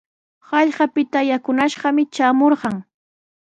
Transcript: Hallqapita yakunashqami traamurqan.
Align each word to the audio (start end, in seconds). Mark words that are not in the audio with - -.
Hallqapita 0.51 1.19
yakunashqami 1.29 2.03
traamurqan. 2.13 2.75